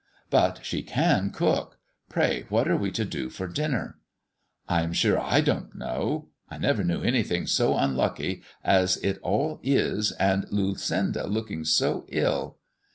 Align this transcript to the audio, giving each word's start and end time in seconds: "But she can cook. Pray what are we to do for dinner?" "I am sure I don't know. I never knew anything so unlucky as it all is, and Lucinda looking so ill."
"But 0.31 0.61
she 0.65 0.81
can 0.81 1.29
cook. 1.29 1.77
Pray 2.09 2.47
what 2.49 2.67
are 2.67 2.75
we 2.75 2.89
to 2.89 3.05
do 3.05 3.29
for 3.29 3.45
dinner?" 3.45 3.99
"I 4.67 4.81
am 4.81 4.93
sure 4.93 5.19
I 5.19 5.41
don't 5.41 5.75
know. 5.75 6.29
I 6.49 6.57
never 6.57 6.83
knew 6.83 7.03
anything 7.03 7.45
so 7.45 7.77
unlucky 7.77 8.41
as 8.63 8.97
it 8.97 9.19
all 9.21 9.59
is, 9.61 10.11
and 10.13 10.47
Lucinda 10.49 11.27
looking 11.27 11.65
so 11.65 12.07
ill." 12.09 12.57